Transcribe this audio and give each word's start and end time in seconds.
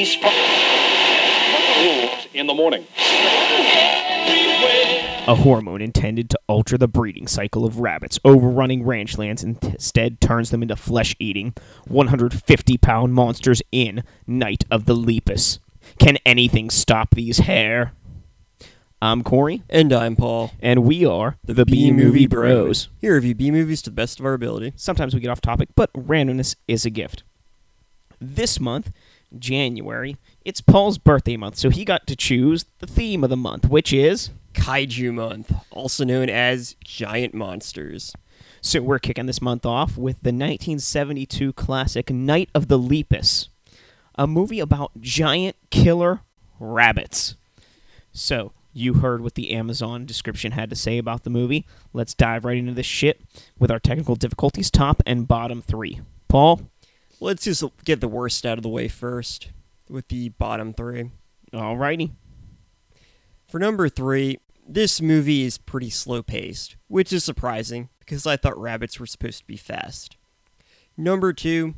these 0.00 0.16
rules 1.76 2.26
in 2.32 2.46
the 2.46 2.54
morning. 2.54 2.86
A 5.28 5.34
hormone 5.34 5.82
intended 5.82 6.30
to 6.30 6.38
alter 6.46 6.78
the 6.78 6.88
breeding 6.88 7.26
cycle 7.26 7.66
of 7.66 7.80
rabbits, 7.80 8.18
overrunning 8.24 8.84
ranchlands 8.84 9.42
and 9.42 9.62
instead 9.62 10.18
turns 10.18 10.50
them 10.50 10.62
into 10.62 10.74
flesh 10.74 11.14
eating, 11.18 11.52
150 11.86 12.78
pound 12.78 13.12
monsters 13.12 13.60
in 13.70 14.02
Night 14.26 14.64
of 14.70 14.86
the 14.86 14.94
Lepus. 14.94 15.58
Can 15.98 16.16
anything 16.24 16.70
stop 16.70 17.14
these 17.14 17.38
hair? 17.38 17.92
I'm 19.02 19.22
Corey, 19.22 19.62
And 19.68 19.92
I'm 19.92 20.16
Paul. 20.16 20.52
and 20.60 20.82
we 20.84 21.04
are 21.04 21.36
the, 21.44 21.66
B 21.66 21.92
Movie 21.92 22.26
Bros. 22.26 22.88
Here 23.02 23.14
review 23.14 23.34
B 23.34 23.50
movies 23.50 23.82
to 23.82 23.90
the 23.90 23.94
best 23.94 24.18
of 24.18 24.24
our 24.24 24.32
ability. 24.32 24.72
Sometimes 24.76 25.14
we 25.14 25.20
get 25.20 25.28
off 25.30 25.42
topic, 25.42 25.68
but 25.74 25.92
randomness 25.92 26.56
is 26.66 26.86
a 26.86 26.90
gift. 26.90 27.22
This 28.18 28.58
month, 28.60 28.92
January, 29.38 30.16
it's 30.44 30.60
Paul's 30.60 30.98
birthday 30.98 31.36
month, 31.36 31.56
so 31.56 31.70
he 31.70 31.84
got 31.84 32.06
to 32.06 32.16
choose 32.16 32.66
the 32.78 32.86
theme 32.86 33.24
of 33.24 33.30
the 33.30 33.36
month, 33.36 33.68
which 33.68 33.92
is. 33.92 34.30
Kaiju 34.54 35.14
Month, 35.14 35.52
also 35.70 36.04
known 36.04 36.28
as 36.28 36.76
Giant 36.84 37.34
Monsters. 37.34 38.12
So 38.60 38.82
we're 38.82 38.98
kicking 38.98 39.26
this 39.26 39.40
month 39.40 39.64
off 39.64 39.96
with 39.96 40.16
the 40.22 40.30
1972 40.30 41.52
classic 41.52 42.10
Night 42.10 42.50
of 42.54 42.68
the 42.68 42.78
Lepus, 42.78 43.48
a 44.16 44.26
movie 44.26 44.60
about 44.60 45.00
giant 45.00 45.56
killer 45.70 46.20
rabbits. 46.58 47.36
So 48.12 48.52
you 48.72 48.94
heard 48.94 49.22
what 49.22 49.34
the 49.34 49.50
Amazon 49.52 50.04
description 50.04 50.52
had 50.52 50.70
to 50.70 50.76
say 50.76 50.98
about 50.98 51.24
the 51.24 51.30
movie. 51.30 51.66
Let's 51.92 52.14
dive 52.14 52.44
right 52.44 52.56
into 52.56 52.72
this 52.72 52.86
shit 52.86 53.20
with 53.58 53.70
our 53.70 53.78
technical 53.78 54.16
difficulties, 54.16 54.70
top 54.70 55.02
and 55.06 55.26
bottom 55.26 55.62
three. 55.62 56.00
Paul, 56.28 56.62
Let's 57.22 57.44
just 57.44 57.62
get 57.84 58.00
the 58.00 58.08
worst 58.08 58.46
out 58.46 58.58
of 58.58 58.62
the 58.62 58.70
way 58.70 58.88
first 58.88 59.50
with 59.90 60.08
the 60.08 60.30
bottom 60.30 60.72
three. 60.72 61.10
alrighty. 61.52 62.12
For 63.46 63.58
number 63.58 63.90
three, 63.90 64.38
this 64.66 65.02
movie 65.02 65.42
is 65.42 65.58
pretty 65.58 65.90
slow 65.90 66.22
paced, 66.22 66.76
which 66.88 67.12
is 67.12 67.22
surprising 67.22 67.90
because 67.98 68.26
I 68.26 68.38
thought 68.38 68.58
rabbits 68.58 68.98
were 68.98 69.06
supposed 69.06 69.40
to 69.40 69.46
be 69.46 69.58
fast. 69.58 70.16
Number 70.96 71.34
two, 71.34 71.74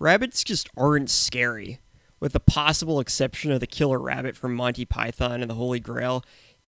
rabbits 0.00 0.42
just 0.42 0.68
aren't 0.76 1.08
scary. 1.08 1.78
With 2.18 2.32
the 2.32 2.40
possible 2.40 2.98
exception 2.98 3.52
of 3.52 3.60
the 3.60 3.68
killer 3.68 4.00
rabbit 4.00 4.36
from 4.36 4.54
Monty 4.56 4.84
Python 4.84 5.40
and 5.40 5.48
the 5.48 5.54
Holy 5.54 5.78
Grail, 5.78 6.24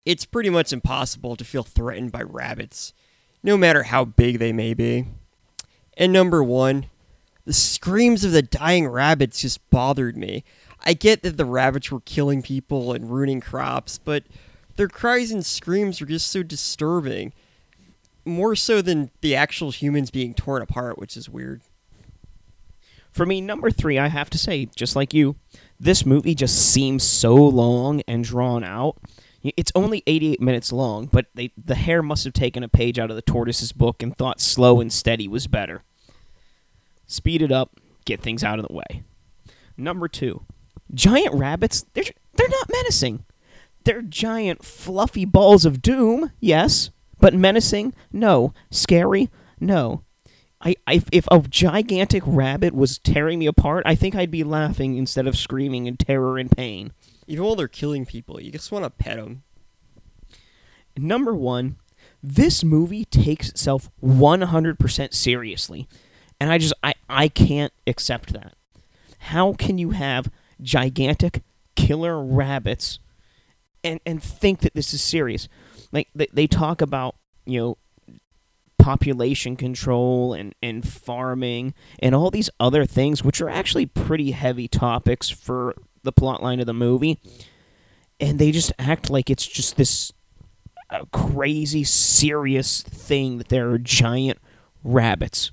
it's 0.05 0.25
pretty 0.25 0.51
much 0.51 0.73
impossible 0.73 1.37
to 1.37 1.45
feel 1.45 1.63
threatened 1.63 2.11
by 2.11 2.23
rabbits, 2.23 2.93
no 3.45 3.57
matter 3.57 3.85
how 3.85 4.05
big 4.05 4.41
they 4.41 4.53
may 4.53 4.75
be. 4.75 5.07
And 5.97 6.13
number 6.13 6.43
one, 6.43 6.87
the 7.49 7.55
screams 7.55 8.25
of 8.25 8.33
the 8.33 8.43
dying 8.43 8.87
rabbits 8.87 9.41
just 9.41 9.71
bothered 9.71 10.19
me. 10.19 10.45
I 10.85 10.93
get 10.93 11.23
that 11.23 11.39
the 11.39 11.47
rabbits 11.47 11.91
were 11.91 12.01
killing 12.01 12.43
people 12.43 12.93
and 12.93 13.11
ruining 13.11 13.41
crops, 13.41 13.97
but 13.97 14.25
their 14.77 14.87
cries 14.87 15.31
and 15.31 15.45
screams 15.47 15.99
were 15.99 16.07
just 16.07 16.27
so 16.31 16.43
disturbing. 16.43 17.33
More 18.27 18.55
so 18.55 18.83
than 18.83 19.11
the 19.23 19.35
actual 19.35 19.71
humans 19.71 20.11
being 20.11 20.35
torn 20.35 20.61
apart, 20.61 20.99
which 20.99 21.17
is 21.17 21.31
weird. 21.31 21.63
For 23.13 23.25
me, 23.25 23.41
number 23.41 23.71
three, 23.71 23.99
I 23.99 24.09
have 24.09 24.29
to 24.29 24.39
say, 24.39 24.67
just 24.77 24.95
like 24.95 25.15
you, 25.15 25.37
this 25.81 26.05
movie 26.05 26.35
just 26.35 26.55
seems 26.55 27.03
so 27.03 27.35
long 27.35 28.03
and 28.07 28.25
drawn 28.25 28.63
out. 28.63 28.99
It's 29.43 29.73
only 29.75 30.03
88 30.07 30.39
minutes 30.43 30.71
long, 30.71 31.07
but 31.07 31.29
they, 31.35 31.51
the 31.57 31.77
hare 31.77 32.03
must 32.03 32.25
have 32.25 32.35
taken 32.35 32.63
a 32.63 32.69
page 32.69 32.99
out 32.99 33.09
of 33.09 33.17
the 33.17 33.23
tortoise's 33.23 33.73
book 33.73 34.03
and 34.03 34.15
thought 34.15 34.39
slow 34.39 34.83
and 34.83 34.93
steady 34.93 35.27
was 35.27 35.47
better. 35.47 35.83
Speed 37.09 37.43
it 37.43 37.51
up, 37.51 37.81
get 38.05 38.21
things 38.21 38.45
out 38.45 38.61
of 38.61 38.69
the 38.69 38.73
way. 38.73 39.03
Number 39.77 40.07
two, 40.07 40.45
giant 40.95 41.35
rabbits, 41.35 41.85
they're, 41.95 42.05
they're 42.35 42.49
not 42.49 42.71
menacing. 42.71 43.25
They're 43.83 44.03
giant, 44.03 44.65
fluffy 44.65 45.25
balls 45.25 45.65
of 45.65 45.83
doom, 45.83 46.31
yes, 46.39 46.91
but 47.19 47.35
menacing? 47.35 47.95
No. 48.13 48.53
Scary? 48.71 49.31
No. 49.59 50.05
I, 50.61 50.75
I 50.87 51.03
if 51.13 51.27
a 51.31 51.41
gigantic 51.41 52.23
rabbit 52.27 52.75
was 52.75 52.99
tearing 52.99 53.39
me 53.39 53.47
apart, 53.47 53.85
I 53.87 53.95
think 53.95 54.15
I'd 54.15 54.31
be 54.31 54.45
laughing 54.45 54.97
instead 54.97 55.27
of 55.27 55.37
screaming 55.37 55.87
in 55.87 55.97
terror 55.97 56.37
and 56.39 56.51
pain. 56.51 56.93
Even 57.27 57.45
while 57.45 57.57
they're 57.57 57.69
killing 57.69 58.05
people, 58.05 58.41
you 58.41 58.51
just 58.51 58.73
want 58.73 58.85
to 58.85 58.91
pet 58.91 59.17
them. 59.17 59.43
Number 60.97 61.35
one, 61.35 61.77
this 62.23 62.65
movie 62.65 63.05
takes 63.05 63.49
itself 63.49 63.89
100% 64.03 65.15
seriously, 65.15 65.89
and 66.41 66.51
I 66.51 66.59
just 66.59 66.75
I 66.83 66.95
I 67.09 67.29
can't 67.29 67.73
accept 67.87 68.33
that. 68.33 68.55
How 69.19 69.53
can 69.53 69.79
you 69.79 69.91
have 69.91 70.31
gigantic 70.61 71.43
killer 71.77 72.23
rabbits 72.23 72.99
and 73.83 74.01
and 74.07 74.23
think 74.23 74.61
that 74.61 74.75
this 74.75 74.93
is 74.95 75.03
serious? 75.03 75.49
Like 75.93 76.09
they, 76.15 76.29
they 76.33 76.47
talk 76.47 76.81
about 76.81 77.17
you 77.45 77.61
know 77.61 77.79
population 78.79 79.57
control 79.57 80.33
and, 80.33 80.55
and 80.63 80.87
farming 80.89 81.75
and 81.99 82.15
all 82.15 82.31
these 82.31 82.49
other 82.59 82.87
things, 82.87 83.23
which 83.23 83.41
are 83.41 83.49
actually 83.49 83.85
pretty 83.85 84.31
heavy 84.31 84.69
topics 84.69 85.29
for 85.29 85.75
the 86.05 86.13
plot 86.13 86.43
line 86.43 86.61
of 86.61 86.67
the 86.67 86.73
movie. 86.73 87.21
And 88.21 88.39
they 88.39 88.51
just 88.51 88.73
act 88.79 89.11
like 89.11 89.29
it's 89.29 89.47
just 89.47 89.77
this 89.77 90.13
uh, 90.91 91.05
crazy, 91.13 91.85
serious 91.85 92.83
thing 92.83 93.39
that 93.39 93.49
there 93.49 93.69
are 93.69 93.79
giant 93.79 94.39
rabbits. 94.83 95.51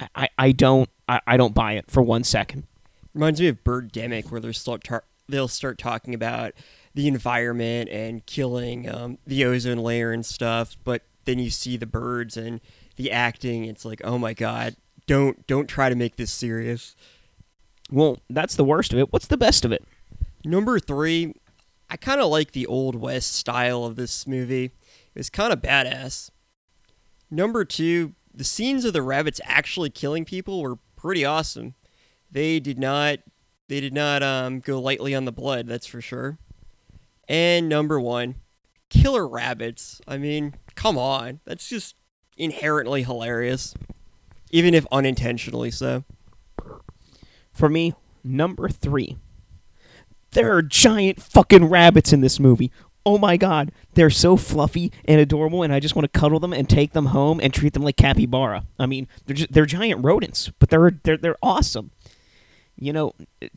I, 0.00 0.08
I, 0.14 0.28
I 0.38 0.52
don't 0.52 0.88
I, 1.08 1.20
I 1.26 1.36
don't 1.36 1.54
buy 1.54 1.72
it 1.72 1.90
for 1.90 2.02
one 2.02 2.24
second. 2.24 2.66
Reminds 3.14 3.40
me 3.40 3.48
of 3.48 3.62
Birdemic, 3.64 4.30
where 4.30 4.40
they'll 4.40 4.52
start 4.52 4.84
tar- 4.84 5.04
they'll 5.28 5.48
start 5.48 5.78
talking 5.78 6.14
about 6.14 6.52
the 6.94 7.06
environment 7.08 7.88
and 7.90 8.24
killing 8.26 8.88
um, 8.88 9.18
the 9.26 9.44
ozone 9.44 9.78
layer 9.78 10.12
and 10.12 10.24
stuff. 10.24 10.76
But 10.84 11.02
then 11.24 11.38
you 11.38 11.50
see 11.50 11.76
the 11.76 11.86
birds 11.86 12.36
and 12.36 12.60
the 12.96 13.10
acting. 13.10 13.64
It's 13.64 13.84
like, 13.84 14.00
oh 14.04 14.18
my 14.18 14.34
god, 14.34 14.76
don't 15.06 15.46
don't 15.46 15.66
try 15.66 15.88
to 15.88 15.96
make 15.96 16.16
this 16.16 16.32
serious. 16.32 16.94
Well, 17.90 18.18
that's 18.30 18.54
the 18.54 18.64
worst 18.64 18.92
of 18.92 18.98
it. 19.00 19.12
What's 19.12 19.26
the 19.26 19.36
best 19.36 19.64
of 19.64 19.72
it? 19.72 19.84
Number 20.44 20.78
three, 20.78 21.34
I 21.90 21.96
kind 21.96 22.20
of 22.20 22.30
like 22.30 22.52
the 22.52 22.66
old 22.66 22.94
west 22.94 23.32
style 23.34 23.84
of 23.84 23.96
this 23.96 24.26
movie. 24.26 24.66
It 24.66 25.18
was 25.18 25.30
kind 25.30 25.52
of 25.52 25.60
badass. 25.60 26.30
Number 27.30 27.64
two, 27.64 28.14
the 28.34 28.44
scenes 28.44 28.84
of 28.84 28.92
the 28.92 29.02
rabbits 29.02 29.40
actually 29.44 29.90
killing 29.90 30.24
people 30.24 30.62
were 30.62 30.76
pretty 30.96 31.24
awesome. 31.24 31.74
They 32.30 32.60
did 32.60 32.78
not 32.78 33.18
they 33.68 33.80
did 33.80 33.94
not 33.94 34.22
um, 34.22 34.58
go 34.58 34.80
lightly 34.80 35.14
on 35.14 35.26
the 35.26 35.32
blood, 35.32 35.68
that's 35.68 35.86
for 35.86 36.00
sure. 36.00 36.38
And 37.28 37.68
number 37.68 38.00
one, 38.00 38.34
killer 38.88 39.26
rabbits. 39.28 40.00
I 40.08 40.18
mean, 40.18 40.54
come 40.74 40.98
on, 40.98 41.38
that's 41.44 41.68
just 41.68 41.94
inherently 42.36 43.04
hilarious, 43.04 43.74
even 44.50 44.74
if 44.74 44.86
unintentionally 44.90 45.70
so. 45.70 46.02
For 47.52 47.68
me, 47.68 47.94
number 48.24 48.68
three. 48.68 49.18
There 50.32 50.54
are 50.56 50.62
giant 50.62 51.22
fucking 51.22 51.66
rabbits 51.66 52.12
in 52.12 52.20
this 52.20 52.40
movie. 52.40 52.72
Oh 53.10 53.18
my 53.18 53.36
god, 53.36 53.72
they're 53.94 54.08
so 54.08 54.36
fluffy 54.36 54.92
and 55.04 55.20
adorable, 55.20 55.64
and 55.64 55.72
I 55.72 55.80
just 55.80 55.96
want 55.96 56.04
to 56.04 56.16
cuddle 56.16 56.38
them 56.38 56.52
and 56.52 56.70
take 56.70 56.92
them 56.92 57.06
home 57.06 57.40
and 57.40 57.52
treat 57.52 57.72
them 57.72 57.82
like 57.82 57.96
capybara. 57.96 58.64
I 58.78 58.86
mean, 58.86 59.08
they're 59.26 59.34
just, 59.34 59.52
they're 59.52 59.66
giant 59.66 60.04
rodents, 60.04 60.52
but 60.60 60.70
they're 60.70 60.92
they're 61.02 61.16
they're 61.16 61.36
awesome. 61.42 61.90
You 62.76 62.92
know, 62.92 63.12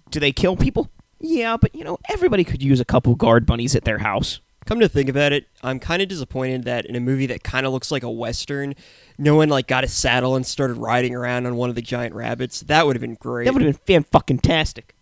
do 0.10 0.20
they 0.20 0.32
kill 0.32 0.58
people? 0.58 0.90
Yeah, 1.20 1.56
but 1.56 1.76
you 1.76 1.84
know, 1.84 2.00
everybody 2.10 2.44
could 2.44 2.64
use 2.64 2.80
a 2.80 2.86
couple 2.86 3.14
guard 3.14 3.46
bunnies 3.46 3.76
at 3.76 3.84
their 3.86 4.00
house. 4.00 4.40
Come 4.66 4.80
to 4.80 4.90
think 4.90 5.08
about 5.08 5.34
it, 5.34 5.46
I'm 5.62 5.80
kind 5.80 6.02
of 6.02 6.08
disappointed 6.08 6.64
that 6.64 6.88
in 6.88 6.96
a 6.96 7.00
movie 7.00 7.28
that 7.28 7.44
kind 7.44 7.68
of 7.68 7.74
looks 7.74 7.92
like 7.92 8.02
a 8.02 8.10
western, 8.10 8.74
no 9.20 9.36
one 9.36 9.50
like 9.50 9.68
got 9.68 9.84
a 9.84 9.88
saddle 9.88 10.36
and 10.36 10.48
started 10.48 10.78
riding 10.78 11.14
around 11.14 11.46
on 11.46 11.58
one 11.58 11.70
of 11.70 11.76
the 11.76 11.82
giant 11.84 12.16
rabbits. 12.16 12.62
That 12.62 12.88
would 12.88 12.96
have 12.96 13.02
been 13.02 13.14
great. 13.14 13.46
That 13.46 13.54
would 13.54 13.62
have 13.62 13.86
been 13.86 14.02
fan 14.02 14.04
fucking 14.04 14.40
tastic. 14.40 14.96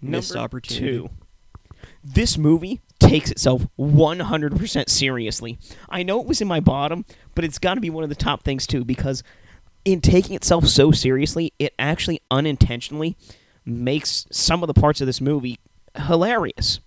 Missed 0.00 0.36
opportunity. 0.36 0.98
Two. 0.98 1.10
This 2.04 2.38
movie 2.38 2.80
takes 2.98 3.30
itself 3.30 3.66
100% 3.78 4.88
seriously. 4.88 5.58
I 5.88 6.02
know 6.02 6.20
it 6.20 6.26
was 6.26 6.40
in 6.40 6.48
my 6.48 6.60
bottom, 6.60 7.04
but 7.34 7.44
it's 7.44 7.58
got 7.58 7.74
to 7.74 7.80
be 7.80 7.90
one 7.90 8.04
of 8.04 8.08
the 8.08 8.14
top 8.14 8.42
things 8.42 8.66
too 8.66 8.84
because 8.84 9.22
in 9.84 10.00
taking 10.00 10.34
itself 10.34 10.66
so 10.66 10.90
seriously, 10.90 11.52
it 11.58 11.74
actually 11.78 12.20
unintentionally 12.30 13.16
makes 13.64 14.26
some 14.30 14.62
of 14.62 14.66
the 14.66 14.80
parts 14.80 15.00
of 15.00 15.06
this 15.06 15.20
movie 15.20 15.58
hilarious. 15.96 16.80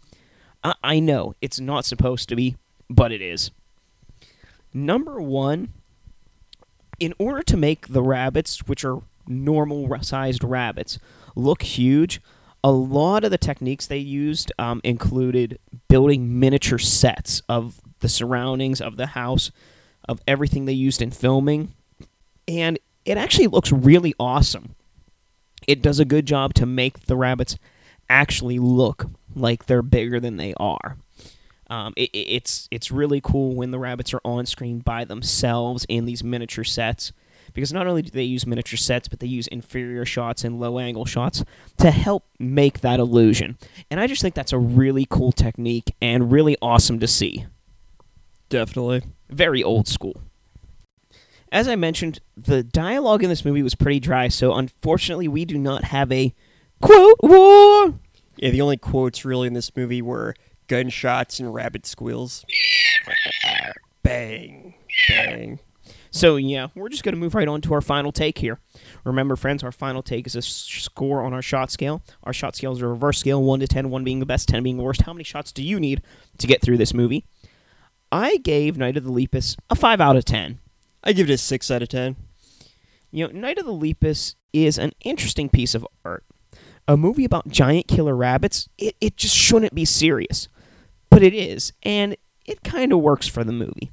I, 0.63 0.73
I 0.83 0.99
know 0.99 1.35
it's 1.41 1.59
not 1.59 1.85
supposed 1.85 2.29
to 2.29 2.35
be, 2.35 2.57
but 2.89 3.11
it 3.11 3.21
is. 3.21 3.51
Number 4.73 5.21
one, 5.21 5.73
in 6.99 7.13
order 7.17 7.41
to 7.43 7.57
make 7.57 7.87
the 7.87 8.03
rabbits, 8.03 8.67
which 8.67 8.83
are 8.83 9.01
normal 9.27 9.89
sized 10.01 10.43
rabbits, 10.43 10.99
look 11.35 11.61
huge, 11.61 12.21
a 12.63 12.71
lot 12.71 13.23
of 13.23 13.31
the 13.31 13.37
techniques 13.37 13.87
they 13.87 13.97
used 13.97 14.51
um, 14.59 14.81
included 14.83 15.59
building 15.87 16.39
miniature 16.39 16.77
sets 16.77 17.41
of 17.47 17.79
the 17.99 18.09
surroundings 18.09 18.81
of 18.81 18.97
the 18.97 19.07
house, 19.07 19.51
of 20.07 20.21
everything 20.27 20.65
they 20.65 20.73
used 20.73 21.01
in 21.01 21.11
filming, 21.11 21.73
and 22.47 22.79
it 23.05 23.17
actually 23.17 23.47
looks 23.47 23.71
really 23.71 24.13
awesome. 24.19 24.75
It 25.67 25.81
does 25.81 25.99
a 25.99 26.05
good 26.05 26.25
job 26.25 26.53
to 26.55 26.65
make 26.65 27.05
the 27.05 27.15
rabbits 27.15 27.57
actually 28.09 28.59
look 28.59 29.05
like 29.35 29.65
they're 29.65 29.81
bigger 29.81 30.19
than 30.19 30.37
they 30.37 30.53
are. 30.57 30.97
Um, 31.69 31.93
it, 31.95 32.09
it's 32.13 32.67
it's 32.71 32.89
really 32.89 33.21
cool 33.21 33.53
when 33.55 33.69
the 33.69 33.77
rabbits 33.77 34.13
are 34.13 34.21
on 34.25 34.47
screen 34.47 34.79
by 34.79 35.05
themselves 35.05 35.85
in 35.87 36.05
these 36.05 36.23
miniature 36.23 36.63
sets 36.63 37.13
because 37.59 37.73
not 37.73 37.87
only 37.87 38.01
do 38.01 38.09
they 38.09 38.23
use 38.23 38.47
miniature 38.47 38.77
sets, 38.77 39.09
but 39.09 39.19
they 39.19 39.27
use 39.27 39.45
inferior 39.47 40.05
shots 40.05 40.45
and 40.45 40.61
low 40.61 40.79
angle 40.79 41.03
shots 41.03 41.43
to 41.77 41.91
help 41.91 42.23
make 42.39 42.79
that 42.79 43.01
illusion. 43.01 43.57
And 43.91 43.99
I 43.99 44.07
just 44.07 44.21
think 44.21 44.33
that's 44.33 44.53
a 44.53 44.57
really 44.57 45.05
cool 45.09 45.33
technique 45.33 45.93
and 46.01 46.31
really 46.31 46.55
awesome 46.61 47.01
to 47.01 47.07
see. 47.07 47.47
Definitely. 48.47 49.01
Very 49.29 49.61
old 49.61 49.89
school. 49.89 50.21
As 51.51 51.67
I 51.67 51.75
mentioned, 51.75 52.21
the 52.37 52.63
dialogue 52.63 53.23
in 53.23 53.29
this 53.29 53.43
movie 53.43 53.61
was 53.61 53.75
pretty 53.75 53.99
dry, 53.99 54.29
so 54.29 54.53
unfortunately, 54.53 55.27
we 55.27 55.43
do 55.43 55.57
not 55.57 55.83
have 55.83 56.13
a 56.13 56.33
quote 56.79 57.19
war. 57.21 57.93
Yeah, 58.37 58.51
the 58.51 58.61
only 58.61 58.77
quotes 58.77 59.25
really 59.25 59.47
in 59.47 59.53
this 59.53 59.75
movie 59.75 60.01
were 60.01 60.33
gunshots 60.67 61.41
and 61.41 61.53
rabbit 61.53 61.85
squeals. 61.85 62.45
bang, 64.03 64.75
bang. 65.09 65.59
So, 66.11 66.37
yeah, 66.37 66.67
we're 66.75 66.89
just 66.89 67.03
going 67.03 67.13
to 67.13 67.19
move 67.19 67.35
right 67.35 67.47
on 67.47 67.61
to 67.61 67.73
our 67.73 67.81
final 67.81 68.11
take 68.11 68.39
here. 68.39 68.59
Remember, 69.03 69.35
friends, 69.35 69.63
our 69.63 69.71
final 69.71 70.01
take 70.01 70.25
is 70.25 70.35
a 70.35 70.41
score 70.41 71.21
on 71.23 71.33
our 71.33 71.41
shot 71.41 71.69
scale. 71.69 72.01
Our 72.23 72.33
shot 72.33 72.55
scale 72.55 72.71
is 72.71 72.81
a 72.81 72.87
reverse 72.87 73.19
scale 73.19 73.43
1 73.43 73.59
to 73.59 73.67
10, 73.67 73.89
1 73.89 74.03
being 74.03 74.19
the 74.19 74.25
best, 74.25 74.49
10 74.49 74.63
being 74.63 74.77
the 74.77 74.83
worst. 74.83 75.03
How 75.03 75.13
many 75.13 75.23
shots 75.23 75.51
do 75.51 75.61
you 75.61 75.79
need 75.79 76.01
to 76.39 76.47
get 76.47 76.61
through 76.61 76.77
this 76.77 76.93
movie? 76.93 77.25
I 78.11 78.37
gave 78.37 78.77
Night 78.77 78.97
of 78.97 79.03
the 79.03 79.11
Lepus 79.11 79.55
a 79.69 79.75
5 79.75 80.01
out 80.01 80.15
of 80.15 80.25
10. 80.25 80.59
I 81.03 81.13
give 81.13 81.29
it 81.29 81.33
a 81.33 81.37
6 81.37 81.71
out 81.71 81.81
of 81.83 81.89
10. 81.89 82.15
You 83.11 83.27
know, 83.27 83.39
Night 83.39 83.59
of 83.59 83.65
the 83.65 83.73
Lepus 83.73 84.35
is 84.51 84.77
an 84.77 84.93
interesting 85.01 85.49
piece 85.49 85.75
of 85.75 85.87
art. 86.03 86.23
A 86.87 86.97
movie 86.97 87.25
about 87.25 87.47
giant 87.49 87.87
killer 87.87 88.15
rabbits, 88.15 88.67
it, 88.79 88.95
it 88.99 89.15
just 89.15 89.35
shouldn't 89.35 89.75
be 89.75 89.85
serious. 89.85 90.47
But 91.11 91.21
it 91.21 91.35
is, 91.35 91.71
and 91.83 92.15
it 92.45 92.63
kind 92.63 92.91
of 92.91 92.99
works 92.99 93.27
for 93.27 93.43
the 93.43 93.51
movie. 93.51 93.91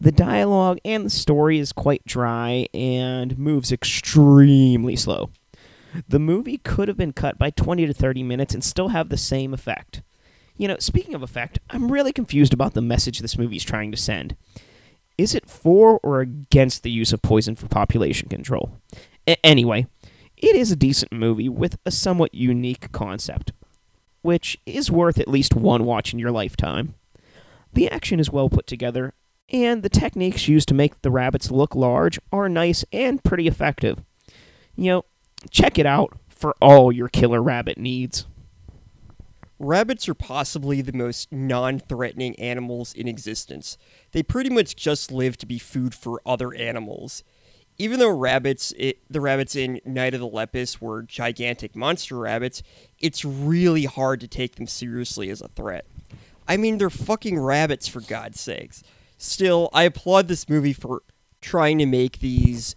The 0.00 0.12
dialogue 0.12 0.78
and 0.84 1.06
the 1.06 1.10
story 1.10 1.58
is 1.58 1.72
quite 1.72 2.04
dry 2.04 2.66
and 2.74 3.38
moves 3.38 3.72
extremely 3.72 4.96
slow. 4.96 5.30
The 6.08 6.18
movie 6.18 6.58
could 6.58 6.88
have 6.88 6.96
been 6.96 7.12
cut 7.12 7.38
by 7.38 7.50
20 7.50 7.86
to 7.86 7.94
30 7.94 8.22
minutes 8.22 8.54
and 8.54 8.64
still 8.64 8.88
have 8.88 9.08
the 9.08 9.16
same 9.16 9.54
effect. 9.54 10.02
You 10.56 10.68
know, 10.68 10.76
speaking 10.78 11.14
of 11.14 11.22
effect, 11.22 11.58
I'm 11.70 11.90
really 11.90 12.12
confused 12.12 12.52
about 12.52 12.74
the 12.74 12.80
message 12.80 13.18
this 13.18 13.38
movie 13.38 13.56
is 13.56 13.64
trying 13.64 13.90
to 13.92 13.96
send. 13.96 14.36
Is 15.16 15.34
it 15.34 15.48
for 15.48 16.00
or 16.02 16.20
against 16.20 16.82
the 16.82 16.90
use 16.90 17.12
of 17.12 17.22
poison 17.22 17.54
for 17.54 17.68
population 17.68 18.28
control? 18.28 18.78
A- 19.26 19.44
anyway, 19.46 19.86
it 20.36 20.56
is 20.56 20.72
a 20.72 20.76
decent 20.76 21.12
movie 21.12 21.48
with 21.48 21.78
a 21.86 21.90
somewhat 21.90 22.34
unique 22.34 22.90
concept, 22.92 23.52
which 24.22 24.58
is 24.66 24.90
worth 24.90 25.18
at 25.18 25.28
least 25.28 25.54
one 25.54 25.84
watch 25.84 26.12
in 26.12 26.18
your 26.18 26.32
lifetime. 26.32 26.94
The 27.72 27.90
action 27.90 28.18
is 28.18 28.30
well 28.30 28.48
put 28.48 28.66
together, 28.66 29.14
and 29.50 29.82
the 29.82 29.88
techniques 29.88 30.48
used 30.48 30.68
to 30.68 30.74
make 30.74 31.02
the 31.02 31.10
rabbits 31.10 31.50
look 31.50 31.74
large 31.74 32.18
are 32.32 32.48
nice 32.48 32.84
and 32.92 33.22
pretty 33.22 33.46
effective. 33.46 34.02
You 34.76 34.90
know, 34.90 35.04
check 35.50 35.78
it 35.78 35.86
out 35.86 36.18
for 36.28 36.54
all 36.60 36.90
your 36.90 37.08
killer 37.08 37.42
rabbit 37.42 37.78
needs. 37.78 38.26
Rabbits 39.58 40.08
are 40.08 40.14
possibly 40.14 40.80
the 40.80 40.92
most 40.92 41.30
non 41.30 41.78
threatening 41.78 42.38
animals 42.38 42.92
in 42.92 43.06
existence. 43.06 43.78
They 44.12 44.22
pretty 44.22 44.50
much 44.50 44.76
just 44.76 45.12
live 45.12 45.36
to 45.38 45.46
be 45.46 45.58
food 45.58 45.94
for 45.94 46.20
other 46.26 46.52
animals. 46.54 47.22
Even 47.78 47.98
though 47.98 48.10
rabbits, 48.10 48.72
it, 48.76 48.98
the 49.10 49.20
rabbits 49.20 49.56
in 49.56 49.80
Night 49.84 50.14
of 50.14 50.20
the 50.20 50.28
Lepus 50.28 50.80
were 50.80 51.02
gigantic 51.02 51.74
monster 51.74 52.16
rabbits, 52.16 52.62
it's 53.00 53.24
really 53.24 53.84
hard 53.84 54.20
to 54.20 54.28
take 54.28 54.56
them 54.56 54.66
seriously 54.66 55.28
as 55.28 55.40
a 55.40 55.48
threat. 55.48 55.84
I 56.46 56.56
mean, 56.56 56.78
they're 56.78 56.90
fucking 56.90 57.38
rabbits, 57.38 57.88
for 57.88 58.00
God's 58.00 58.40
sakes. 58.40 58.84
Still, 59.16 59.70
I 59.72 59.84
applaud 59.84 60.28
this 60.28 60.48
movie 60.48 60.72
for 60.72 61.02
trying 61.40 61.78
to 61.78 61.86
make 61.86 62.18
these 62.18 62.74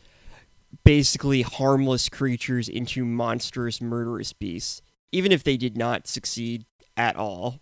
basically 0.83 1.41
harmless 1.41 2.09
creatures 2.09 2.69
into 2.69 3.05
monstrous, 3.05 3.81
murderous 3.81 4.33
beasts 4.33 4.81
even 5.11 5.31
if 5.31 5.43
they 5.43 5.57
did 5.57 5.77
not 5.77 6.07
succeed 6.07 6.65
at 6.95 7.15
all. 7.15 7.59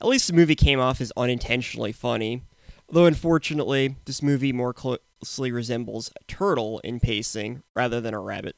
At 0.00 0.08
least 0.08 0.28
the 0.28 0.32
movie 0.32 0.54
came 0.54 0.80
off 0.80 1.00
as 1.00 1.12
unintentionally 1.16 1.92
funny, 1.92 2.42
though 2.90 3.06
unfortunately, 3.06 3.96
this 4.04 4.22
movie 4.22 4.52
more 4.52 4.72
closely 4.72 5.50
resembles 5.50 6.10
a 6.10 6.24
turtle 6.24 6.80
in 6.80 7.00
pacing 7.00 7.62
rather 7.74 8.00
than 8.00 8.14
a 8.14 8.20
rabbit. 8.20 8.56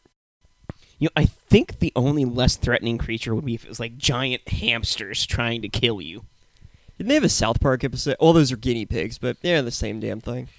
You 0.98 1.06
know, 1.06 1.22
I 1.22 1.24
think 1.24 1.78
the 1.78 1.92
only 1.96 2.26
less 2.26 2.56
threatening 2.56 2.98
creature 2.98 3.34
would 3.34 3.46
be 3.46 3.54
if 3.54 3.64
it 3.64 3.68
was 3.68 3.80
like 3.80 3.96
giant 3.96 4.46
hamsters 4.48 5.24
trying 5.24 5.62
to 5.62 5.68
kill 5.68 6.00
you. 6.00 6.24
Didn't 7.00 7.08
they 7.08 7.14
have 7.14 7.24
a 7.24 7.30
South 7.30 7.62
Park 7.62 7.82
episode? 7.82 8.16
All 8.20 8.34
those 8.34 8.52
are 8.52 8.58
guinea 8.58 8.84
pigs, 8.84 9.16
but 9.16 9.40
they're 9.40 9.62
the 9.62 9.70
same 9.70 10.00
damn 10.00 10.20
thing. 10.20 10.50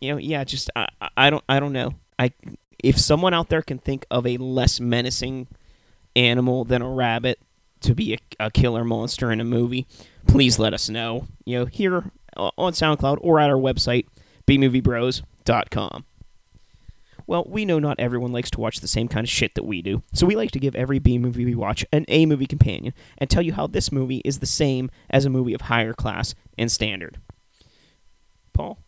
You 0.00 0.12
know, 0.12 0.16
yeah, 0.16 0.42
just 0.42 0.70
I, 0.74 0.88
I 1.18 1.28
don't 1.28 1.44
I 1.50 1.60
don't 1.60 1.74
know. 1.74 1.92
I 2.18 2.32
if 2.82 2.98
someone 2.98 3.34
out 3.34 3.50
there 3.50 3.60
can 3.60 3.76
think 3.76 4.06
of 4.10 4.26
a 4.26 4.38
less 4.38 4.80
menacing 4.80 5.48
animal 6.16 6.64
than 6.64 6.80
a 6.80 6.88
rabbit 6.88 7.40
to 7.82 7.94
be 7.94 8.14
a, 8.14 8.46
a 8.46 8.50
killer 8.50 8.84
monster 8.84 9.30
in 9.30 9.38
a 9.38 9.44
movie, 9.44 9.86
please 10.26 10.58
let 10.58 10.72
us 10.72 10.88
know. 10.88 11.26
You 11.44 11.58
know, 11.58 11.64
here 11.66 12.10
uh, 12.38 12.52
on 12.56 12.72
SoundCloud 12.72 13.18
or 13.20 13.38
at 13.38 13.50
our 13.50 13.56
website, 13.56 14.06
bmoviebros.com. 14.46 16.06
Well, 17.26 17.44
we 17.48 17.64
know 17.64 17.78
not 17.78 17.98
everyone 17.98 18.32
likes 18.32 18.50
to 18.52 18.60
watch 18.60 18.80
the 18.80 18.88
same 18.88 19.08
kind 19.08 19.24
of 19.24 19.30
shit 19.30 19.54
that 19.56 19.64
we 19.64 19.82
do, 19.82 20.02
so 20.12 20.26
we 20.26 20.36
like 20.36 20.52
to 20.52 20.60
give 20.60 20.76
every 20.76 21.00
B 21.00 21.18
movie 21.18 21.44
we 21.44 21.56
watch 21.56 21.84
an 21.92 22.04
A 22.08 22.24
movie 22.24 22.46
companion 22.46 22.94
and 23.18 23.28
tell 23.28 23.42
you 23.42 23.52
how 23.52 23.66
this 23.66 23.90
movie 23.90 24.22
is 24.24 24.38
the 24.38 24.46
same 24.46 24.90
as 25.10 25.24
a 25.24 25.30
movie 25.30 25.54
of 25.54 25.62
higher 25.62 25.92
class 25.92 26.34
and 26.56 26.70
standard. 26.70 27.18
Paul? 28.52 28.78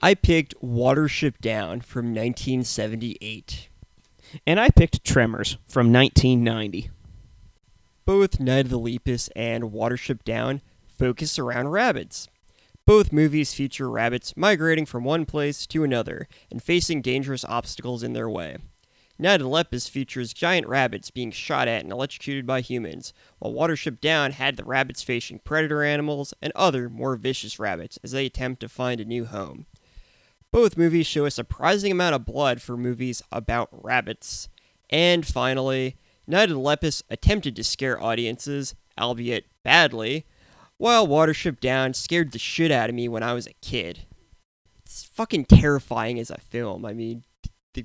I 0.00 0.14
picked 0.14 0.54
Watership 0.62 1.38
Down 1.40 1.80
from 1.80 2.06
1978. 2.06 3.68
And 4.46 4.60
I 4.60 4.70
picked 4.70 5.04
Tremors 5.04 5.58
from 5.66 5.92
1990. 5.92 6.90
Both 8.04 8.40
Night 8.40 8.66
of 8.66 8.70
the 8.70 8.78
Lepus 8.78 9.28
and 9.34 9.64
Watership 9.64 10.22
Down 10.24 10.62
focus 10.86 11.38
around 11.38 11.68
rabbits. 11.68 12.28
Both 12.88 13.12
movies 13.12 13.52
feature 13.52 13.90
rabbits 13.90 14.34
migrating 14.34 14.86
from 14.86 15.04
one 15.04 15.26
place 15.26 15.66
to 15.66 15.84
another 15.84 16.26
and 16.50 16.62
facing 16.62 17.02
dangerous 17.02 17.44
obstacles 17.44 18.02
in 18.02 18.14
their 18.14 18.30
way. 18.30 18.56
Night 19.18 19.34
of 19.34 19.40
the 19.42 19.48
Lepus 19.48 19.88
features 19.88 20.32
giant 20.32 20.66
rabbits 20.66 21.10
being 21.10 21.30
shot 21.30 21.68
at 21.68 21.82
and 21.82 21.92
electrocuted 21.92 22.46
by 22.46 22.62
humans, 22.62 23.12
while 23.40 23.52
Watership 23.52 24.00
Down 24.00 24.32
had 24.32 24.56
the 24.56 24.64
rabbits 24.64 25.02
facing 25.02 25.40
predator 25.40 25.82
animals 25.82 26.32
and 26.40 26.50
other, 26.56 26.88
more 26.88 27.16
vicious 27.16 27.58
rabbits 27.58 27.98
as 28.02 28.12
they 28.12 28.24
attempt 28.24 28.60
to 28.60 28.70
find 28.70 29.02
a 29.02 29.04
new 29.04 29.26
home. 29.26 29.66
Both 30.50 30.78
movies 30.78 31.06
show 31.06 31.26
a 31.26 31.30
surprising 31.30 31.92
amount 31.92 32.14
of 32.14 32.24
blood 32.24 32.62
for 32.62 32.78
movies 32.78 33.22
about 33.30 33.68
rabbits. 33.70 34.48
And 34.88 35.26
finally, 35.26 35.98
Night 36.26 36.48
of 36.48 36.56
the 36.56 36.58
Lepus 36.58 37.02
attempted 37.10 37.54
to 37.56 37.64
scare 37.64 38.02
audiences, 38.02 38.74
albeit 38.98 39.44
badly, 39.62 40.24
while 40.78 41.06
Watership 41.06 41.60
Down 41.60 41.92
scared 41.92 42.32
the 42.32 42.38
shit 42.38 42.70
out 42.70 42.88
of 42.88 42.94
me 42.94 43.08
when 43.08 43.22
I 43.22 43.34
was 43.34 43.46
a 43.46 43.52
kid. 43.60 44.06
It's 44.84 45.04
fucking 45.04 45.44
terrifying 45.46 46.18
as 46.18 46.30
a 46.30 46.38
film. 46.38 46.86
I 46.86 46.94
mean, 46.94 47.24
the 47.74 47.84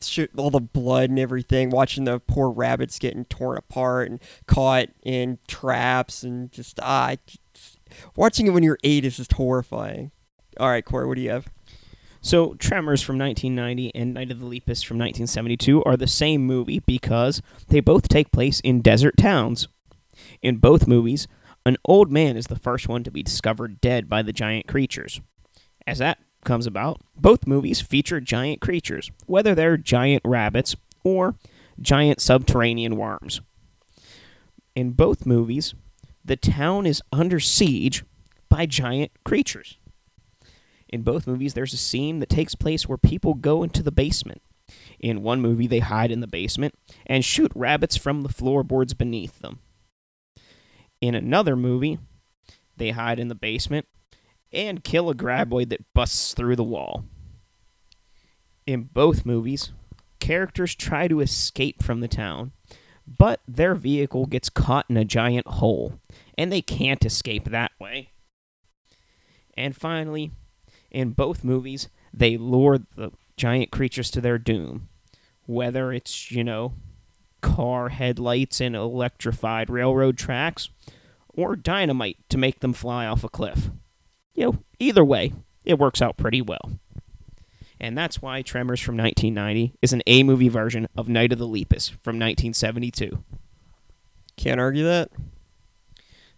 shit, 0.00 0.30
all 0.36 0.50
the 0.50 0.60
blood 0.60 1.10
and 1.10 1.18
everything, 1.18 1.70
watching 1.70 2.04
the 2.04 2.18
poor 2.18 2.50
rabbits 2.50 2.98
getting 2.98 3.24
torn 3.26 3.56
apart 3.56 4.10
and 4.10 4.20
caught 4.46 4.88
in 5.04 5.38
traps, 5.46 6.24
and 6.24 6.50
just 6.50 6.80
ah, 6.82 7.14
watching 8.16 8.46
it 8.46 8.50
when 8.50 8.62
you're 8.62 8.78
eight 8.82 9.04
is 9.04 9.18
just 9.18 9.34
horrifying. 9.34 10.10
All 10.58 10.68
right, 10.68 10.84
Corey, 10.84 11.06
what 11.06 11.16
do 11.16 11.20
you 11.20 11.30
have? 11.30 11.46
So, 12.20 12.54
Tremors 12.54 13.02
from 13.02 13.18
1990 13.18 13.94
and 13.94 14.14
Night 14.14 14.30
of 14.30 14.40
the 14.40 14.46
Lepus 14.46 14.82
from 14.82 14.96
1972 14.96 15.84
are 15.84 15.96
the 15.96 16.06
same 16.06 16.46
movie 16.46 16.78
because 16.78 17.42
they 17.68 17.80
both 17.80 18.08
take 18.08 18.32
place 18.32 18.60
in 18.60 18.80
desert 18.80 19.18
towns. 19.18 19.68
In 20.40 20.56
both 20.56 20.86
movies, 20.88 21.28
an 21.66 21.76
old 21.84 22.12
man 22.12 22.36
is 22.36 22.46
the 22.46 22.58
first 22.58 22.88
one 22.88 23.04
to 23.04 23.10
be 23.10 23.22
discovered 23.22 23.80
dead 23.80 24.08
by 24.08 24.22
the 24.22 24.32
giant 24.32 24.66
creatures. 24.66 25.20
As 25.86 25.98
that 25.98 26.18
comes 26.44 26.66
about, 26.66 27.00
both 27.16 27.46
movies 27.46 27.80
feature 27.80 28.20
giant 28.20 28.60
creatures, 28.60 29.10
whether 29.26 29.54
they're 29.54 29.76
giant 29.76 30.22
rabbits 30.24 30.76
or 31.02 31.36
giant 31.80 32.20
subterranean 32.20 32.96
worms. 32.96 33.40
In 34.74 34.92
both 34.92 35.26
movies, 35.26 35.74
the 36.24 36.36
town 36.36 36.86
is 36.86 37.02
under 37.12 37.40
siege 37.40 38.04
by 38.48 38.66
giant 38.66 39.12
creatures. 39.24 39.78
In 40.88 41.02
both 41.02 41.26
movies, 41.26 41.54
there's 41.54 41.72
a 41.72 41.78
scene 41.78 42.20
that 42.20 42.28
takes 42.28 42.54
place 42.54 42.88
where 42.88 42.98
people 42.98 43.34
go 43.34 43.62
into 43.62 43.82
the 43.82 43.92
basement. 43.92 44.42
In 45.00 45.22
one 45.22 45.40
movie, 45.40 45.66
they 45.66 45.80
hide 45.80 46.10
in 46.10 46.20
the 46.20 46.26
basement 46.26 46.74
and 47.06 47.24
shoot 47.24 47.52
rabbits 47.54 47.96
from 47.96 48.22
the 48.22 48.28
floorboards 48.28 48.94
beneath 48.94 49.40
them. 49.40 49.60
In 51.04 51.14
another 51.14 51.54
movie, 51.54 51.98
they 52.78 52.92
hide 52.92 53.20
in 53.20 53.28
the 53.28 53.34
basement 53.34 53.86
and 54.50 54.82
kill 54.82 55.10
a 55.10 55.14
graboid 55.14 55.68
that 55.68 55.92
busts 55.92 56.32
through 56.32 56.56
the 56.56 56.64
wall. 56.64 57.04
In 58.66 58.84
both 58.84 59.26
movies, 59.26 59.70
characters 60.18 60.74
try 60.74 61.06
to 61.06 61.20
escape 61.20 61.82
from 61.82 62.00
the 62.00 62.08
town, 62.08 62.52
but 63.06 63.42
their 63.46 63.74
vehicle 63.74 64.24
gets 64.24 64.48
caught 64.48 64.86
in 64.88 64.96
a 64.96 65.04
giant 65.04 65.46
hole, 65.46 66.00
and 66.38 66.50
they 66.50 66.62
can't 66.62 67.04
escape 67.04 67.50
that 67.50 67.72
way. 67.78 68.08
And 69.58 69.76
finally, 69.76 70.30
in 70.90 71.10
both 71.10 71.44
movies, 71.44 71.90
they 72.14 72.38
lure 72.38 72.78
the 72.96 73.10
giant 73.36 73.70
creatures 73.70 74.10
to 74.12 74.22
their 74.22 74.38
doom. 74.38 74.88
Whether 75.44 75.92
it's, 75.92 76.30
you 76.30 76.42
know, 76.42 76.72
car 77.44 77.90
headlights 77.90 78.58
and 78.58 78.74
electrified 78.74 79.68
railroad 79.68 80.16
tracks, 80.16 80.70
or 81.28 81.54
dynamite 81.54 82.16
to 82.30 82.38
make 82.38 82.60
them 82.60 82.72
fly 82.72 83.06
off 83.06 83.22
a 83.22 83.28
cliff. 83.28 83.70
You 84.34 84.44
know, 84.44 84.58
either 84.78 85.04
way, 85.04 85.34
it 85.64 85.78
works 85.78 86.00
out 86.00 86.16
pretty 86.16 86.40
well. 86.40 86.80
And 87.78 87.98
that's 87.98 88.22
why 88.22 88.40
Tremors 88.40 88.80
from 88.80 88.96
1990 88.96 89.74
is 89.82 89.92
an 89.92 90.02
A 90.06 90.22
movie 90.22 90.48
version 90.48 90.88
of 90.96 91.08
Night 91.08 91.32
of 91.32 91.38
the 91.38 91.46
Lepus 91.46 91.90
from 91.90 92.18
1972. 92.18 93.22
Can't 94.36 94.60
argue 94.60 94.84
that. 94.84 95.10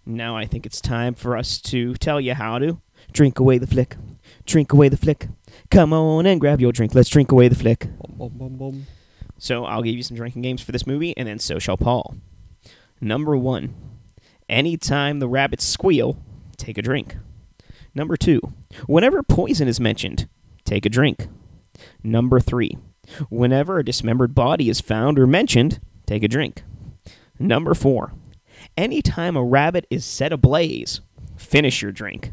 Now 0.04 0.36
I 0.36 0.44
think 0.44 0.66
it's 0.66 0.80
time 0.80 1.14
for 1.14 1.36
us 1.36 1.60
to 1.62 1.94
tell 1.94 2.20
you 2.20 2.34
how 2.34 2.58
to 2.58 2.80
drink 3.12 3.38
away 3.38 3.58
the 3.58 3.66
flick. 3.66 3.96
Drink 4.44 4.72
away 4.72 4.88
the 4.88 4.96
flick. 4.96 5.28
Come 5.70 5.92
on 5.92 6.26
and 6.26 6.40
grab 6.40 6.60
your 6.60 6.72
drink. 6.72 6.94
Let's 6.94 7.10
drink 7.10 7.30
away 7.30 7.48
the 7.48 7.54
flick. 7.54 7.88
Bum, 8.08 8.32
bum, 8.34 8.56
bum. 8.56 8.86
So 9.38 9.64
I'll 9.64 9.82
give 9.82 9.94
you 9.94 10.02
some 10.02 10.16
drinking 10.16 10.42
games 10.42 10.62
for 10.62 10.72
this 10.72 10.86
movie, 10.86 11.16
and 11.16 11.28
then 11.28 11.38
so 11.38 11.58
shall 11.58 11.76
Paul. 11.76 12.16
Number 13.00 13.36
one, 13.36 13.74
anytime 14.48 15.18
the 15.18 15.28
rabbits 15.28 15.64
squeal, 15.64 16.16
take 16.56 16.78
a 16.78 16.82
drink. 16.82 17.16
Number 17.94 18.16
two, 18.16 18.40
whenever 18.86 19.22
poison 19.22 19.68
is 19.68 19.80
mentioned, 19.80 20.28
take 20.64 20.86
a 20.86 20.90
drink. 20.90 21.28
Number 22.02 22.40
three, 22.40 22.76
whenever 23.28 23.78
a 23.78 23.84
dismembered 23.84 24.34
body 24.34 24.68
is 24.68 24.80
found 24.80 25.18
or 25.18 25.26
mentioned, 25.26 25.80
take 26.06 26.22
a 26.22 26.28
drink. 26.28 26.62
Number 27.38 27.74
four, 27.74 28.12
anytime 28.76 29.36
a 29.36 29.44
rabbit 29.44 29.86
is 29.90 30.04
set 30.04 30.32
ablaze, 30.32 31.00
finish 31.36 31.82
your 31.82 31.92
drink. 31.92 32.32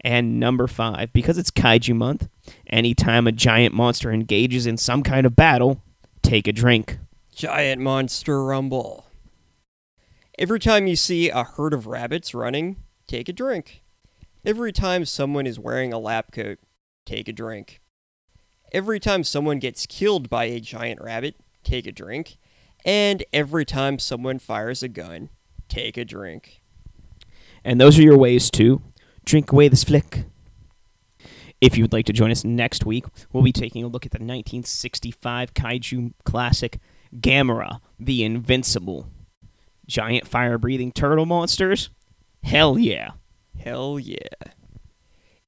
And 0.00 0.38
number 0.38 0.66
five, 0.66 1.12
because 1.12 1.38
it's 1.38 1.50
Kaiju 1.50 1.96
month, 1.96 2.28
anytime 2.68 3.26
a 3.26 3.32
giant 3.32 3.74
monster 3.74 4.12
engages 4.12 4.66
in 4.66 4.76
some 4.76 5.02
kind 5.02 5.26
of 5.26 5.34
battle, 5.34 5.82
take 6.26 6.48
a 6.48 6.52
drink. 6.52 6.98
Giant 7.32 7.80
monster 7.80 8.42
rumble. 8.42 9.06
Every 10.36 10.58
time 10.58 10.88
you 10.88 10.96
see 10.96 11.30
a 11.30 11.44
herd 11.44 11.72
of 11.72 11.86
rabbits 11.86 12.34
running, 12.34 12.82
take 13.06 13.28
a 13.28 13.32
drink. 13.32 13.84
Every 14.44 14.72
time 14.72 15.04
someone 15.04 15.46
is 15.46 15.60
wearing 15.60 15.92
a 15.92 16.00
lab 16.00 16.32
coat, 16.32 16.58
take 17.04 17.28
a 17.28 17.32
drink. 17.32 17.80
Every 18.72 18.98
time 18.98 19.22
someone 19.22 19.60
gets 19.60 19.86
killed 19.86 20.28
by 20.28 20.46
a 20.46 20.58
giant 20.58 21.00
rabbit, 21.00 21.36
take 21.62 21.86
a 21.86 21.92
drink. 21.92 22.38
And 22.84 23.24
every 23.32 23.64
time 23.64 24.00
someone 24.00 24.40
fires 24.40 24.82
a 24.82 24.88
gun, 24.88 25.30
take 25.68 25.96
a 25.96 26.04
drink. 26.04 26.60
And 27.64 27.80
those 27.80 28.00
are 28.00 28.02
your 28.02 28.18
ways 28.18 28.50
to 28.52 28.82
drink 29.24 29.52
away 29.52 29.68
this 29.68 29.84
flick. 29.84 30.24
If 31.60 31.76
you 31.76 31.84
would 31.84 31.92
like 31.92 32.06
to 32.06 32.12
join 32.12 32.30
us 32.30 32.44
next 32.44 32.84
week, 32.84 33.06
we'll 33.32 33.42
be 33.42 33.52
taking 33.52 33.82
a 33.82 33.88
look 33.88 34.04
at 34.04 34.12
the 34.12 34.18
1965 34.18 35.54
kaiju 35.54 36.12
classic 36.24 36.78
Gamera, 37.14 37.80
the 37.98 38.24
Invincible. 38.24 39.08
Giant 39.86 40.26
fire 40.26 40.58
breathing 40.58 40.92
turtle 40.92 41.26
monsters? 41.26 41.90
Hell 42.42 42.78
yeah. 42.78 43.12
Hell 43.58 43.98
yeah. 43.98 44.18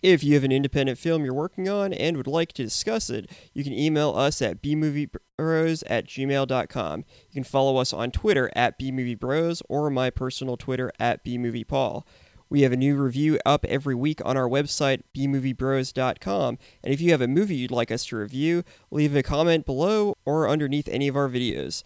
If 0.02 0.22
you 0.22 0.34
have 0.34 0.44
an 0.44 0.52
independent 0.52 0.96
film 0.96 1.24
you're 1.24 1.34
working 1.34 1.68
on 1.68 1.92
and 1.92 2.16
would 2.16 2.28
like 2.28 2.52
to 2.52 2.62
discuss 2.62 3.10
it, 3.10 3.30
you 3.52 3.64
can 3.64 3.72
email 3.72 4.10
us 4.10 4.40
at 4.40 4.62
bmoviebros 4.62 5.82
at 5.88 6.06
gmail.com. 6.06 7.04
You 7.28 7.34
can 7.34 7.44
follow 7.44 7.78
us 7.78 7.92
on 7.92 8.12
Twitter 8.12 8.48
at 8.54 8.78
bmoviebros 8.78 9.60
or 9.68 9.90
my 9.90 10.10
personal 10.10 10.56
Twitter 10.56 10.92
at 11.00 11.24
bmoviepaul. 11.24 12.04
We 12.50 12.62
have 12.62 12.72
a 12.72 12.76
new 12.76 12.96
review 12.96 13.38
up 13.44 13.64
every 13.66 13.94
week 13.94 14.20
on 14.24 14.36
our 14.36 14.48
website, 14.48 15.02
bmoviebros.com. 15.14 16.58
And 16.82 16.94
if 16.94 17.00
you 17.00 17.10
have 17.10 17.20
a 17.20 17.28
movie 17.28 17.56
you'd 17.56 17.70
like 17.70 17.90
us 17.90 18.06
to 18.06 18.16
review, 18.16 18.64
leave 18.90 19.14
a 19.14 19.22
comment 19.22 19.66
below 19.66 20.16
or 20.24 20.48
underneath 20.48 20.88
any 20.88 21.08
of 21.08 21.16
our 21.16 21.28
videos. 21.28 21.82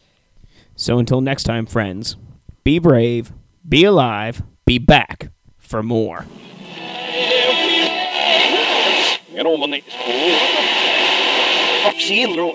So 0.76 0.98
until 0.98 1.20
next 1.20 1.44
time, 1.44 1.66
friends, 1.66 2.16
be 2.64 2.78
brave, 2.78 3.32
be 3.68 3.84
alive, 3.84 4.42
be 4.64 4.78
back 4.78 5.30
for 5.58 5.82
more. 5.82 6.26
Get 9.34 9.46
on 9.46 9.60
my 9.60 9.66
knees. 9.66 9.82
Up, 11.84 11.94
see, 11.98 12.26
little. 12.26 12.54